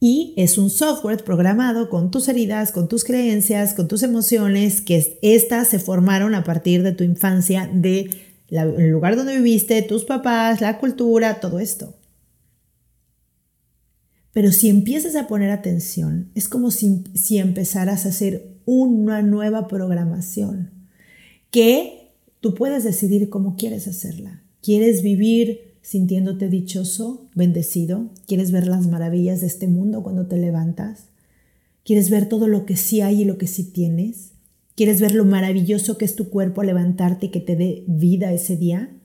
Y 0.04 0.34
es 0.36 0.58
un 0.58 0.68
software 0.68 1.22
programado 1.22 1.88
con 1.88 2.10
tus 2.10 2.26
heridas, 2.26 2.72
con 2.72 2.88
tus 2.88 3.04
creencias, 3.04 3.72
con 3.72 3.86
tus 3.86 4.02
emociones, 4.02 4.80
que 4.80 5.16
estas 5.22 5.68
se 5.68 5.78
formaron 5.78 6.34
a 6.34 6.42
partir 6.42 6.82
de 6.82 6.90
tu 6.90 7.04
infancia, 7.04 7.70
de 7.72 8.10
el 8.48 8.90
lugar 8.90 9.14
donde 9.14 9.36
viviste, 9.36 9.80
tus 9.82 10.02
papás, 10.02 10.60
la 10.60 10.80
cultura, 10.80 11.38
todo 11.38 11.60
esto. 11.60 11.94
Pero 14.32 14.50
si 14.50 14.68
empiezas 14.68 15.14
a 15.14 15.28
poner 15.28 15.50
atención, 15.50 16.32
es 16.34 16.48
como 16.48 16.72
si, 16.72 17.04
si 17.14 17.38
empezaras 17.38 18.04
a 18.04 18.08
hacer 18.08 18.56
una 18.64 19.22
nueva 19.22 19.68
programación 19.68 20.72
que 21.52 22.10
tú 22.40 22.56
puedes 22.56 22.82
decidir 22.82 23.30
cómo 23.30 23.54
quieres 23.54 23.86
hacerla. 23.86 24.42
¿Quieres 24.62 25.04
vivir 25.04 25.71
sintiéndote 25.82 26.48
dichoso, 26.48 27.28
bendecido? 27.34 28.10
¿Quieres 28.26 28.52
ver 28.52 28.68
las 28.68 28.86
maravillas 28.86 29.40
de 29.40 29.48
este 29.48 29.66
mundo 29.66 30.02
cuando 30.02 30.26
te 30.26 30.38
levantas? 30.38 31.08
¿Quieres 31.84 32.08
ver 32.08 32.28
todo 32.28 32.46
lo 32.46 32.64
que 32.64 32.76
sí 32.76 33.00
hay 33.00 33.22
y 33.22 33.24
lo 33.24 33.36
que 33.36 33.48
sí 33.48 33.64
tienes? 33.64 34.32
¿Quieres 34.76 35.00
ver 35.00 35.14
lo 35.14 35.24
maravilloso 35.24 35.98
que 35.98 36.04
es 36.04 36.14
tu 36.14 36.30
cuerpo 36.30 36.60
al 36.60 36.68
levantarte 36.68 37.26
y 37.26 37.28
que 37.30 37.40
te 37.40 37.56
dé 37.56 37.84
vida 37.88 38.32
ese 38.32 38.56
día? 38.56 38.96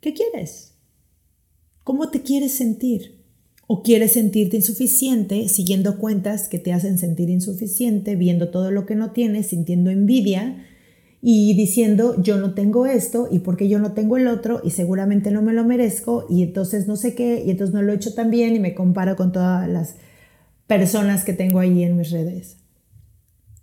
¿Qué 0.00 0.12
quieres? 0.12 0.74
¿Cómo 1.82 2.10
te 2.10 2.22
quieres 2.22 2.52
sentir? 2.52 3.24
O 3.66 3.82
quieres 3.82 4.12
sentirte 4.12 4.56
insuficiente 4.56 5.48
siguiendo 5.48 5.98
cuentas 5.98 6.48
que 6.48 6.58
te 6.58 6.72
hacen 6.72 6.98
sentir 6.98 7.30
insuficiente, 7.30 8.16
viendo 8.16 8.50
todo 8.50 8.70
lo 8.70 8.84
que 8.84 8.94
no 8.94 9.12
tienes, 9.12 9.48
sintiendo 9.48 9.90
envidia 9.90 10.66
y 11.22 11.54
diciendo 11.54 12.20
yo 12.22 12.38
no 12.38 12.54
tengo 12.54 12.86
esto 12.86 13.28
y 13.30 13.40
porque 13.40 13.68
yo 13.68 13.78
no 13.78 13.92
tengo 13.92 14.16
el 14.16 14.26
otro 14.26 14.60
y 14.64 14.70
seguramente 14.70 15.30
no 15.30 15.42
me 15.42 15.52
lo 15.52 15.64
merezco 15.64 16.26
y 16.30 16.42
entonces 16.42 16.86
no 16.88 16.96
sé 16.96 17.14
qué 17.14 17.42
y 17.44 17.50
entonces 17.50 17.74
no 17.74 17.82
lo 17.82 17.92
he 17.92 17.96
hecho 17.96 18.14
tan 18.14 18.30
bien 18.30 18.56
y 18.56 18.60
me 18.60 18.74
comparo 18.74 19.16
con 19.16 19.32
todas 19.32 19.68
las 19.68 19.96
personas 20.66 21.24
que 21.24 21.32
tengo 21.32 21.58
ahí 21.58 21.82
en 21.82 21.96
mis 21.96 22.10
redes. 22.10 22.56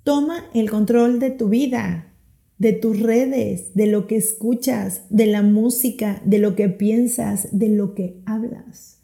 Toma 0.04 0.46
el 0.54 0.70
control 0.70 1.20
de 1.20 1.32
tu 1.32 1.50
vida, 1.50 2.14
de 2.60 2.74
tus 2.74 3.00
redes, 3.00 3.74
de 3.74 3.88
lo 3.88 4.08
que 4.08 4.18
escuchas, 4.18 5.02
de 5.10 5.26
la 5.26 5.42
música, 5.42 6.22
de 6.26 6.40
lo 6.40 6.56
que 6.56 6.70
piensas, 6.70 7.50
de 7.52 7.70
lo 7.70 7.94
que 7.94 8.22
hablas. 8.26 9.00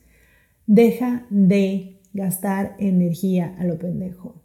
Deja 0.65 1.25
de 1.29 1.99
gastar 2.13 2.75
energía 2.79 3.55
a 3.59 3.65
lo 3.65 3.77
pendejo. 3.79 4.41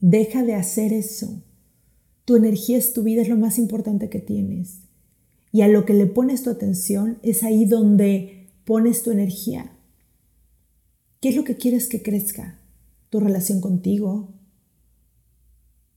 Deja 0.00 0.42
de 0.42 0.54
hacer 0.54 0.92
eso. 0.92 1.42
Tu 2.24 2.36
energía 2.36 2.78
es 2.78 2.92
tu 2.92 3.02
vida, 3.02 3.22
es 3.22 3.28
lo 3.28 3.36
más 3.36 3.58
importante 3.58 4.08
que 4.08 4.20
tienes. 4.20 4.80
Y 5.50 5.62
a 5.62 5.68
lo 5.68 5.84
que 5.84 5.94
le 5.94 6.06
pones 6.06 6.42
tu 6.42 6.50
atención 6.50 7.18
es 7.22 7.42
ahí 7.42 7.64
donde 7.64 8.48
pones 8.64 9.02
tu 9.02 9.10
energía. 9.10 9.72
¿Qué 11.20 11.28
es 11.28 11.36
lo 11.36 11.44
que 11.44 11.56
quieres 11.56 11.88
que 11.88 12.02
crezca? 12.02 12.58
Tu 13.10 13.20
relación 13.20 13.60
contigo, 13.60 14.32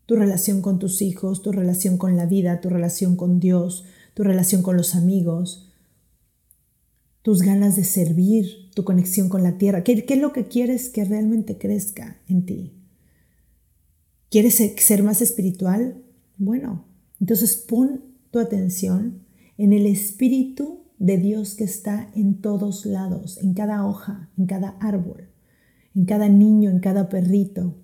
tu 0.05 0.15
relación 0.15 0.62
con 0.62 0.77
tus 0.77 1.01
hijos, 1.01 1.41
tu 1.41 1.51
relación 1.51 1.98
con 1.98 2.15
la 2.15 2.25
vida, 2.25 2.62
tu 2.62 2.70
relación 2.70 3.15
con 3.15 3.39
Dios, 3.39 3.86
tu 4.13 4.24
relación 4.24 4.62
con 4.62 4.77
los 4.77 4.94
amigos, 4.94 5.72
tus 7.22 7.41
ganas 7.41 7.75
de 7.75 7.84
servir, 7.84 8.70
tu 8.75 8.84
conexión 8.84 9.29
con 9.29 9.41
la 9.41 9.58
tierra. 9.58 9.84
¿Qué, 9.84 10.05
es 10.08 10.20
lo 10.20 10.32
que 10.32 10.48
quieres 10.48 10.89
que 10.89 11.05
realmente 11.05 11.58
crezca 11.58 12.20
en 12.27 12.46
ti? 12.46 12.74
¿Quieres 14.29 14.55
ser 14.55 15.01
más 15.01 15.22
espiritual? 15.24 16.04
Bueno, 16.38 16.86
entonces 17.20 17.56
pon 17.56 18.01
tu 18.32 18.39
atención 18.39 19.25
en 19.58 19.74
el 19.74 19.86
espíritu 19.86 20.86
de 20.98 21.18
Dios 21.18 21.56
que 21.56 21.63
está 21.63 22.10
en 22.15 22.42
todos 22.42 22.86
lados, 22.86 23.38
en 23.42 23.54
cada 23.54 23.86
hoja, 23.86 24.30
en 24.38 24.46
cada 24.46 24.70
árbol, 24.80 25.30
en 25.94 26.06
cada 26.06 26.30
niño, 26.30 26.70
en 26.70 26.80
cada 26.80 27.10
perrito, 27.10 27.75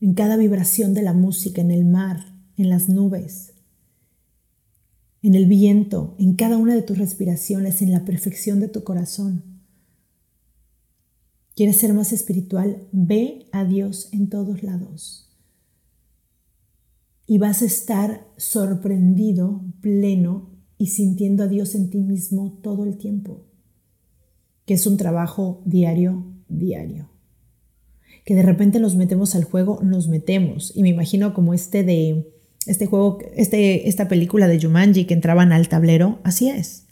en 0.00 0.14
cada 0.14 0.36
vibración 0.36 0.94
de 0.94 1.02
la 1.02 1.12
música, 1.12 1.60
en 1.60 1.70
el 1.70 1.84
mar, 1.84 2.20
en 2.56 2.70
las 2.70 2.88
nubes, 2.88 3.54
en 5.22 5.34
el 5.34 5.46
viento, 5.46 6.14
en 6.18 6.34
cada 6.34 6.56
una 6.56 6.74
de 6.74 6.82
tus 6.82 6.98
respiraciones, 6.98 7.82
en 7.82 7.92
la 7.92 8.04
perfección 8.04 8.60
de 8.60 8.68
tu 8.68 8.84
corazón. 8.84 9.42
¿Quieres 11.56 11.78
ser 11.78 11.92
más 11.92 12.12
espiritual? 12.12 12.86
Ve 12.92 13.48
a 13.50 13.64
Dios 13.64 14.10
en 14.12 14.28
todos 14.28 14.62
lados. 14.62 15.27
Y 17.28 17.38
vas 17.38 17.62
a 17.62 17.66
estar 17.66 18.26
sorprendido, 18.36 19.62
pleno 19.80 20.50
y 20.78 20.86
sintiendo 20.86 21.44
a 21.44 21.48
Dios 21.48 21.76
en 21.76 21.90
ti 21.90 21.98
mismo 21.98 22.58
todo 22.62 22.84
el 22.84 22.96
tiempo. 22.96 23.46
Que 24.64 24.74
es 24.74 24.86
un 24.86 24.96
trabajo 24.96 25.62
diario, 25.64 26.24
diario. 26.48 27.10
Que 28.24 28.34
de 28.34 28.42
repente 28.42 28.80
nos 28.80 28.96
metemos 28.96 29.36
al 29.36 29.44
juego, 29.44 29.78
nos 29.82 30.08
metemos. 30.08 30.72
Y 30.74 30.82
me 30.82 30.88
imagino 30.88 31.34
como 31.34 31.54
este 31.54 31.84
de 31.84 32.32
este 32.66 32.86
juego, 32.86 33.18
este, 33.34 33.88
esta 33.88 34.08
película 34.08 34.48
de 34.48 34.60
Jumanji 34.60 35.04
que 35.06 35.14
entraban 35.14 35.52
al 35.52 35.68
tablero, 35.68 36.20
así 36.24 36.50
es. 36.50 36.84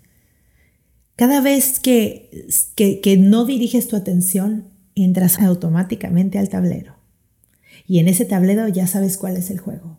Cada 1.16 1.40
vez 1.40 1.80
que, 1.80 2.46
que, 2.74 3.00
que 3.00 3.16
no 3.16 3.44
diriges 3.46 3.88
tu 3.88 3.96
atención, 3.96 4.68
entras 4.94 5.38
automáticamente 5.38 6.38
al 6.38 6.48
tablero. 6.48 6.96
Y 7.86 8.00
en 8.00 8.08
ese 8.08 8.24
tablero 8.24 8.68
ya 8.68 8.86
sabes 8.86 9.16
cuál 9.16 9.36
es 9.36 9.50
el 9.50 9.58
juego. 9.58 9.98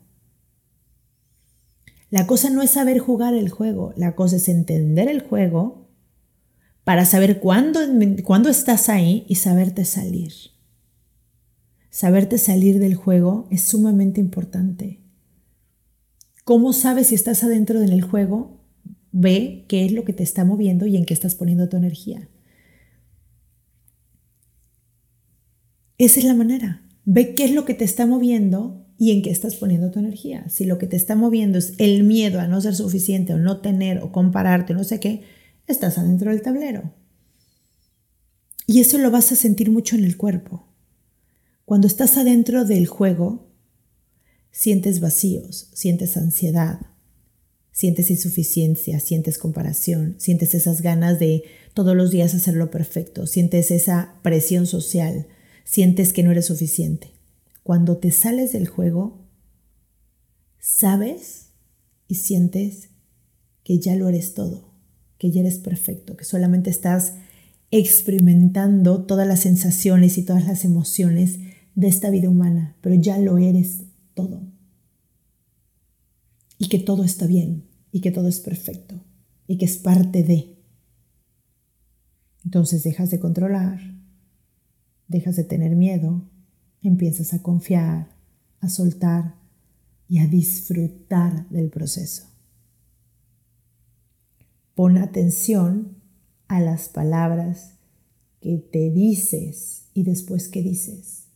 La 2.10 2.26
cosa 2.26 2.50
no 2.50 2.62
es 2.62 2.72
saber 2.72 3.00
jugar 3.00 3.34
el 3.34 3.50
juego, 3.50 3.94
la 3.98 4.16
cosa 4.16 4.38
es 4.38 4.48
entender 4.48 5.10
el 5.10 5.22
juego 5.22 5.90
para 6.84 7.06
saber 7.06 7.40
cuándo, 7.40 7.82
cuándo 8.24 8.48
estás 8.50 8.88
ahí 8.88 9.26
y 9.28 9.36
saberte 9.36 9.84
salir. 9.84 10.32
Saberte 11.90 12.38
salir 12.38 12.80
del 12.80 12.96
juego 12.96 13.48
es 13.52 13.64
sumamente 13.64 14.22
importante. 14.22 15.02
¿Cómo 16.46 16.72
sabes 16.72 17.08
si 17.08 17.16
estás 17.16 17.44
adentro 17.44 17.82
del 17.82 18.02
juego? 18.02 18.64
Ve 19.12 19.66
qué 19.68 19.86
es 19.86 19.92
lo 19.92 20.06
que 20.06 20.14
te 20.14 20.24
está 20.24 20.46
moviendo 20.46 20.86
y 20.86 20.96
en 20.96 21.06
qué 21.06 21.14
estás 21.14 21.36
poniendo 21.36 21.68
tu 21.68 21.76
energía. 21.76 22.30
Esa 25.98 26.20
es 26.22 26.26
la 26.26 26.36
manera. 26.36 26.84
Ve 27.04 27.36
qué 27.36 27.44
es 27.44 27.52
lo 27.52 27.66
que 27.66 27.74
te 27.74 27.84
está 27.84 28.06
moviendo 28.06 28.87
y 28.98 29.12
en 29.12 29.22
qué 29.22 29.30
estás 29.30 29.56
poniendo 29.56 29.92
tu 29.92 30.00
energía. 30.00 30.48
Si 30.50 30.66
lo 30.66 30.78
que 30.78 30.88
te 30.88 30.96
está 30.96 31.16
moviendo 31.16 31.58
es 31.58 31.74
el 31.78 32.04
miedo 32.04 32.40
a 32.40 32.48
no 32.48 32.60
ser 32.62 32.76
suficiente 32.76 33.34
o 33.34 33.38
no 33.38 33.62
tener 33.62 34.00
o 34.00 34.12
compararte, 34.12 34.74
no 34.74 34.84
sé 34.84 35.00
qué, 35.00 35.24
estás 35.68 35.98
adentro 35.98 36.32
del 36.32 36.42
tablero. 36.42 36.94
Y 38.66 38.82
eso 38.82 38.98
lo 38.98 39.12
vas 39.12 39.32
a 39.32 39.36
sentir 39.36 39.72
mucho 39.72 39.96
en 39.96 40.04
el 40.04 40.18
cuerpo. 40.18 40.68
Cuando 41.66 41.88
estás 41.88 42.18
adentro 42.18 42.66
del 42.66 42.88
juego, 42.88 43.52
sientes 44.52 45.00
vacíos, 45.00 45.70
sientes 45.74 46.18
ansiedad, 46.18 46.80
sientes 47.72 48.10
insuficiencia, 48.10 49.00
sientes 49.00 49.38
comparación, 49.38 50.16
sientes 50.18 50.56
esas 50.56 50.82
ganas 50.82 51.20
de 51.20 51.44
todos 51.74 51.96
los 51.96 52.10
días 52.10 52.34
hacerlo 52.34 52.72
perfecto, 52.72 53.28
sientes 53.28 53.70
esa 53.70 54.16
presión 54.24 54.66
social, 54.66 55.28
sientes 55.64 56.12
que 56.12 56.24
no 56.24 56.32
eres 56.32 56.48
suficiente. 56.48 57.17
Cuando 57.68 57.98
te 57.98 58.12
sales 58.12 58.54
del 58.54 58.66
juego, 58.66 59.28
sabes 60.58 61.50
y 62.08 62.16
sientes 62.16 62.92
que 63.66 63.78
ya 63.78 63.94
lo 63.98 64.08
eres 64.08 64.34
todo, 64.34 64.74
que 65.18 65.32
ya 65.32 65.42
eres 65.42 65.58
perfecto, 65.58 66.16
que 66.16 66.24
solamente 66.24 66.70
estás 66.70 67.16
experimentando 67.70 69.06
todas 69.06 69.28
las 69.28 69.42
sensaciones 69.42 70.18
y 70.18 70.24
todas 70.24 70.48
las 70.48 70.64
emociones 70.64 71.40
de 71.76 71.90
esta 71.90 72.10
vida 72.10 72.30
humana, 72.30 72.78
pero 72.80 72.96
ya 72.96 73.18
lo 73.18 73.38
eres 73.38 73.84
todo. 74.14 74.48
Y 76.58 76.70
que 76.70 76.80
todo 76.80 77.04
está 77.04 77.28
bien, 77.28 77.66
y 77.92 78.00
que 78.00 78.12
todo 78.12 78.30
es 78.30 78.40
perfecto, 78.40 79.04
y 79.46 79.58
que 79.58 79.66
es 79.66 79.76
parte 79.76 80.24
de. 80.24 80.58
Entonces 82.46 82.84
dejas 82.84 83.12
de 83.12 83.20
controlar, 83.20 83.82
dejas 85.10 85.36
de 85.36 85.44
tener 85.44 85.76
miedo, 85.76 86.30
empiezas 86.82 87.34
a 87.34 87.42
confiar, 87.42 88.10
a 88.60 88.70
soltar 88.70 89.36
y 90.08 90.20
a 90.20 90.28
disfrutar 90.28 91.48
del 91.50 91.70
proceso. 91.70 92.28
Pon 94.76 94.98
atención 94.98 95.98
a 96.48 96.60
las 96.60 96.90
palabras 96.90 97.74
que 98.42 98.58
te 98.58 98.90
dices 98.92 99.90
y 99.94 100.04
después 100.04 100.48
que 100.48 100.62
dices 100.62 101.28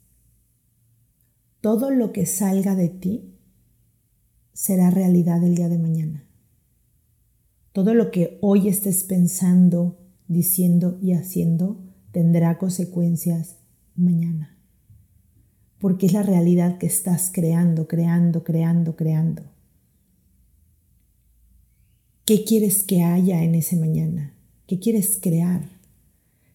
todo 1.61 1.91
lo 1.91 2.11
que 2.11 2.25
salga 2.25 2.75
de 2.75 2.89
ti 2.89 3.35
será 4.51 4.89
realidad 4.89 5.43
el 5.43 5.55
día 5.55 5.69
de 5.69 5.77
mañana. 5.77 6.27
Todo 7.71 7.93
lo 7.93 8.11
que 8.11 8.39
hoy 8.41 8.67
estés 8.67 9.03
pensando, 9.03 9.99
diciendo 10.27 10.97
y 11.01 11.13
haciendo 11.13 11.79
tendrá 12.11 12.57
consecuencias 12.57 13.57
mañana. 13.95 14.57
Porque 15.81 16.05
es 16.05 16.13
la 16.13 16.23
realidad 16.23 16.77
que 16.77 16.85
estás 16.85 17.31
creando, 17.33 17.87
creando, 17.87 18.43
creando, 18.43 18.95
creando. 18.95 19.41
¿Qué 22.23 22.45
quieres 22.45 22.83
que 22.83 23.01
haya 23.01 23.43
en 23.43 23.55
ese 23.55 23.75
mañana? 23.75 24.33
¿Qué 24.67 24.79
quieres 24.79 25.17
crear? 25.19 25.63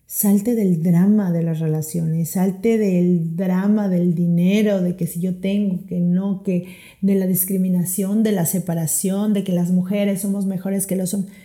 Salte 0.07 0.55
del 0.55 0.83
drama 0.83 1.33
de 1.33 1.43
las 1.43 1.59
relaciones, 1.59 2.31
salte 2.31 2.79
del 2.79 3.35
drama 3.37 3.89
del 3.89 4.15
dinero, 4.15 4.81
de 4.81 4.95
que 4.95 5.09
si 5.09 5.21
yo 5.21 5.35
tengo, 5.41 5.85
que 5.87 5.99
no, 5.99 6.45
que 6.45 6.77
de 7.01 7.17
la 7.17 7.27
discriminación, 7.27 8.23
de 8.23 8.31
la 8.31 8.47
separación, 8.47 9.35
de 9.35 9.43
que 9.43 9.53
las 9.53 9.73
mujeres 9.73 10.21
somos 10.21 10.47
mejores 10.47 10.87
que 10.87 10.95
los 10.95 11.13
hombres. 11.13 11.37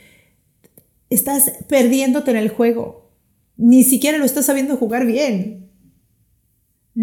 Estás 1.09 1.51
perdiéndote 1.67 2.29
en 2.29 2.37
el 2.37 2.49
juego. 2.49 3.09
Ni 3.57 3.83
siquiera 3.83 4.19
lo 4.19 4.25
estás 4.25 4.45
sabiendo 4.45 4.77
jugar 4.77 5.07
bien. 5.07 5.60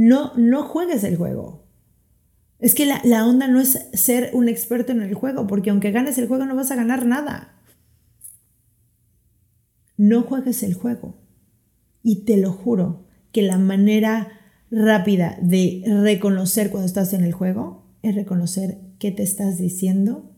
No, 0.00 0.32
no 0.36 0.62
juegues 0.62 1.02
el 1.02 1.16
juego. 1.16 1.66
Es 2.60 2.76
que 2.76 2.86
la, 2.86 3.00
la 3.02 3.26
onda 3.26 3.48
no 3.48 3.58
es 3.58 3.88
ser 3.94 4.30
un 4.32 4.48
experto 4.48 4.92
en 4.92 5.02
el 5.02 5.12
juego, 5.14 5.48
porque 5.48 5.70
aunque 5.70 5.90
ganes 5.90 6.18
el 6.18 6.28
juego 6.28 6.46
no 6.46 6.54
vas 6.54 6.70
a 6.70 6.76
ganar 6.76 7.04
nada. 7.04 7.56
No 9.96 10.22
juegues 10.22 10.62
el 10.62 10.74
juego. 10.74 11.16
Y 12.04 12.24
te 12.24 12.36
lo 12.36 12.52
juro 12.52 13.06
que 13.32 13.42
la 13.42 13.58
manera 13.58 14.28
rápida 14.70 15.36
de 15.42 15.82
reconocer 15.84 16.70
cuando 16.70 16.86
estás 16.86 17.12
en 17.12 17.24
el 17.24 17.32
juego 17.32 17.84
es 18.02 18.14
reconocer 18.14 18.78
qué 19.00 19.10
te 19.10 19.24
estás 19.24 19.58
diciendo, 19.58 20.30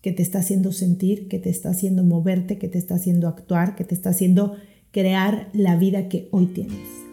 qué 0.00 0.12
te 0.12 0.22
está 0.22 0.38
haciendo 0.38 0.70
sentir, 0.70 1.26
qué 1.26 1.40
te 1.40 1.50
está 1.50 1.70
haciendo 1.70 2.04
moverte, 2.04 2.56
qué 2.56 2.68
te 2.68 2.78
está 2.78 2.94
haciendo 2.94 3.26
actuar, 3.26 3.74
qué 3.74 3.82
te 3.82 3.96
está 3.96 4.10
haciendo 4.10 4.54
crear 4.92 5.48
la 5.54 5.74
vida 5.74 6.08
que 6.08 6.28
hoy 6.30 6.46
tienes. 6.46 7.07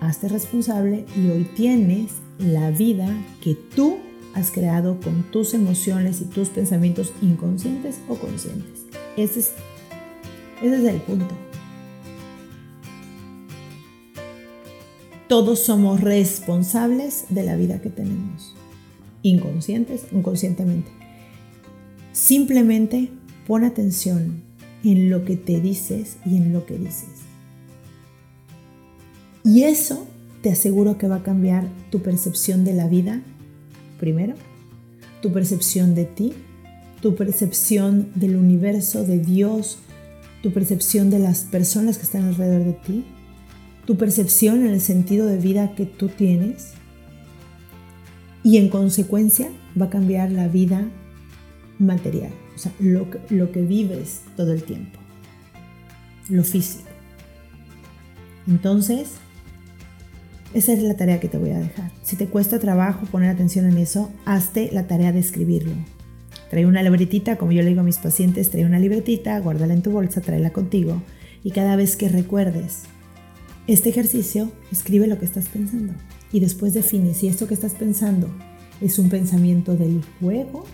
Hazte 0.00 0.28
responsable 0.28 1.06
y 1.16 1.30
hoy 1.30 1.44
tienes 1.56 2.12
la 2.38 2.70
vida 2.70 3.08
que 3.40 3.54
tú 3.54 3.98
has 4.34 4.50
creado 4.50 5.00
con 5.00 5.22
tus 5.30 5.54
emociones 5.54 6.20
y 6.20 6.26
tus 6.26 6.50
pensamientos 6.50 7.12
inconscientes 7.22 7.98
o 8.08 8.16
conscientes. 8.16 8.84
Ese 9.16 9.40
es, 9.40 9.52
ese 10.62 10.76
es 10.76 10.84
el 10.84 11.00
punto. 11.00 11.34
Todos 15.28 15.60
somos 15.60 16.02
responsables 16.02 17.24
de 17.30 17.42
la 17.42 17.56
vida 17.56 17.80
que 17.80 17.90
tenemos, 17.90 18.54
inconscientes, 19.22 20.04
inconscientemente. 20.12 20.90
Simplemente 22.12 23.10
pon 23.46 23.64
atención 23.64 24.42
en 24.84 25.10
lo 25.10 25.24
que 25.24 25.36
te 25.36 25.60
dices 25.60 26.18
y 26.24 26.36
en 26.36 26.52
lo 26.52 26.64
que 26.66 26.78
dices. 26.78 27.15
Y 29.46 29.62
eso 29.62 30.08
te 30.42 30.50
aseguro 30.50 30.98
que 30.98 31.06
va 31.06 31.16
a 31.16 31.22
cambiar 31.22 31.68
tu 31.92 32.02
percepción 32.02 32.64
de 32.64 32.74
la 32.74 32.88
vida, 32.88 33.22
primero, 34.00 34.34
tu 35.22 35.32
percepción 35.32 35.94
de 35.94 36.04
ti, 36.04 36.32
tu 37.00 37.14
percepción 37.14 38.10
del 38.16 38.34
universo, 38.34 39.04
de 39.04 39.20
Dios, 39.20 39.78
tu 40.42 40.52
percepción 40.52 41.10
de 41.10 41.20
las 41.20 41.44
personas 41.44 41.96
que 41.96 42.02
están 42.02 42.24
alrededor 42.24 42.64
de 42.64 42.72
ti, 42.72 43.04
tu 43.86 43.96
percepción 43.96 44.66
en 44.66 44.72
el 44.72 44.80
sentido 44.80 45.26
de 45.26 45.38
vida 45.38 45.76
que 45.76 45.86
tú 45.86 46.08
tienes 46.08 46.72
y 48.42 48.56
en 48.56 48.68
consecuencia 48.68 49.48
va 49.80 49.86
a 49.86 49.90
cambiar 49.90 50.32
la 50.32 50.48
vida 50.48 50.88
material, 51.78 52.32
o 52.56 52.58
sea, 52.58 52.72
lo 52.80 53.52
que, 53.52 53.62
vives 53.62 54.22
todo 54.36 54.52
el 54.52 54.64
tiempo, 54.64 54.98
lo 56.28 56.42
físico. 56.42 56.90
Entonces, 58.48 59.20
esa 60.56 60.72
es 60.72 60.82
la 60.82 60.96
tarea 60.96 61.20
que 61.20 61.28
te 61.28 61.36
voy 61.36 61.50
a 61.50 61.58
dejar. 61.58 61.90
Si 62.02 62.16
te 62.16 62.28
cuesta 62.28 62.58
trabajo 62.58 63.04
poner 63.12 63.28
atención 63.28 63.66
en 63.66 63.76
eso, 63.76 64.10
hazte 64.24 64.70
la 64.72 64.86
tarea 64.86 65.12
de 65.12 65.18
escribirlo. 65.18 65.74
Trae 66.48 66.64
una 66.64 66.82
libretita, 66.82 67.36
como 67.36 67.52
yo 67.52 67.60
le 67.60 67.68
digo 67.68 67.82
a 67.82 67.84
mis 67.84 67.98
pacientes, 67.98 68.48
trae 68.48 68.64
una 68.64 68.78
libretita, 68.78 69.38
guárdala 69.38 69.74
en 69.74 69.82
tu 69.82 69.90
bolsa, 69.90 70.22
tráela 70.22 70.54
contigo 70.54 71.02
y 71.44 71.50
cada 71.50 71.76
vez 71.76 71.96
que 71.96 72.08
recuerdes 72.08 72.84
este 73.66 73.90
ejercicio, 73.90 74.50
escribe 74.72 75.06
lo 75.08 75.18
que 75.18 75.26
estás 75.26 75.50
pensando 75.50 75.92
y 76.32 76.40
después 76.40 76.72
define 76.72 77.12
si 77.12 77.28
esto 77.28 77.46
que 77.46 77.52
estás 77.54 77.74
pensando 77.74 78.26
es 78.80 78.98
un 78.98 79.10
pensamiento 79.10 79.76
del 79.76 80.02
juego 80.22 80.64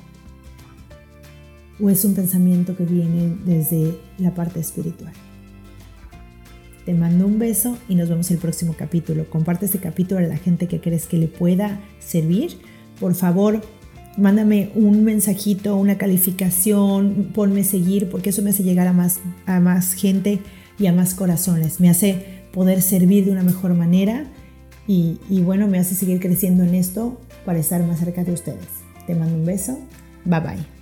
o 1.80 1.90
es 1.90 2.04
un 2.04 2.14
pensamiento 2.14 2.76
que 2.76 2.84
viene 2.84 3.36
desde 3.44 3.98
la 4.18 4.32
parte 4.32 4.60
espiritual. 4.60 5.12
Te 6.84 6.94
mando 6.94 7.26
un 7.26 7.38
beso 7.38 7.78
y 7.88 7.94
nos 7.94 8.08
vemos 8.08 8.30
el 8.30 8.38
próximo 8.38 8.74
capítulo. 8.76 9.28
Comparte 9.30 9.66
este 9.66 9.78
capítulo 9.78 10.18
a 10.20 10.28
la 10.28 10.36
gente 10.36 10.66
que 10.66 10.80
crees 10.80 11.06
que 11.06 11.16
le 11.16 11.28
pueda 11.28 11.80
servir. 12.00 12.58
Por 12.98 13.14
favor, 13.14 13.60
mándame 14.16 14.72
un 14.74 15.04
mensajito, 15.04 15.76
una 15.76 15.96
calificación, 15.96 17.30
ponme 17.34 17.64
seguir, 17.64 18.08
porque 18.08 18.30
eso 18.30 18.42
me 18.42 18.50
hace 18.50 18.64
llegar 18.64 18.88
a 18.88 18.92
más, 18.92 19.20
a 19.46 19.60
más 19.60 19.94
gente 19.94 20.40
y 20.78 20.86
a 20.86 20.92
más 20.92 21.14
corazones. 21.14 21.80
Me 21.80 21.88
hace 21.88 22.42
poder 22.52 22.82
servir 22.82 23.24
de 23.24 23.30
una 23.30 23.42
mejor 23.42 23.74
manera 23.74 24.26
y, 24.86 25.18
bueno, 25.42 25.68
me 25.68 25.78
hace 25.78 25.94
seguir 25.94 26.20
creciendo 26.20 26.64
en 26.64 26.74
esto 26.74 27.20
para 27.44 27.58
estar 27.58 27.82
más 27.86 28.00
cerca 28.00 28.24
de 28.24 28.32
ustedes. 28.32 28.66
Te 29.06 29.14
mando 29.14 29.36
un 29.36 29.44
beso. 29.44 29.78
Bye 30.24 30.40
bye. 30.40 30.81